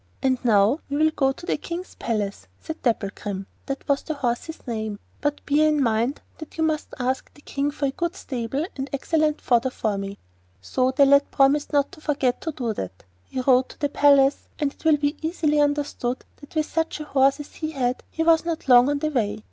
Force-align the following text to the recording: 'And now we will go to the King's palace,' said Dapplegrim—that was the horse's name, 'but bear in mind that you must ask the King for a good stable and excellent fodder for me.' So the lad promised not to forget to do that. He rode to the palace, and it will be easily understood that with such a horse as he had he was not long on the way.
'And 0.23 0.43
now 0.43 0.79
we 0.89 0.97
will 0.97 1.11
go 1.11 1.31
to 1.31 1.45
the 1.45 1.57
King's 1.57 1.93
palace,' 1.93 2.47
said 2.59 2.81
Dapplegrim—that 2.81 3.87
was 3.87 4.01
the 4.01 4.15
horse's 4.15 4.65
name, 4.65 4.97
'but 5.21 5.45
bear 5.45 5.67
in 5.69 5.79
mind 5.83 6.21
that 6.39 6.57
you 6.57 6.63
must 6.63 6.87
ask 6.97 7.31
the 7.35 7.41
King 7.41 7.69
for 7.69 7.85
a 7.85 7.91
good 7.91 8.15
stable 8.15 8.65
and 8.75 8.89
excellent 8.93 9.39
fodder 9.41 9.69
for 9.69 9.99
me.' 9.99 10.17
So 10.59 10.89
the 10.89 11.05
lad 11.05 11.29
promised 11.29 11.71
not 11.71 11.91
to 11.91 12.01
forget 12.01 12.41
to 12.41 12.51
do 12.51 12.73
that. 12.73 13.03
He 13.25 13.41
rode 13.41 13.69
to 13.69 13.79
the 13.79 13.89
palace, 13.89 14.47
and 14.57 14.73
it 14.73 14.83
will 14.85 14.97
be 14.97 15.17
easily 15.21 15.59
understood 15.59 16.25
that 16.37 16.55
with 16.55 16.65
such 16.65 16.99
a 16.99 17.03
horse 17.03 17.39
as 17.39 17.53
he 17.53 17.69
had 17.69 18.01
he 18.09 18.23
was 18.23 18.43
not 18.43 18.67
long 18.67 18.89
on 18.89 18.97
the 18.97 19.09
way. 19.11 19.39